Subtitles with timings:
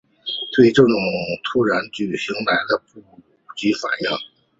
[0.57, 0.81] 对这
[1.43, 2.57] 突然的举动来
[2.91, 4.09] 不及反应